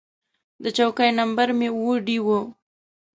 د 0.63 0.65
چوکۍ 0.77 1.09
نمبر 1.19 1.47
مې 1.57 1.69
اووه 1.75 1.95
ډي 2.05 2.17
و. 2.25 2.27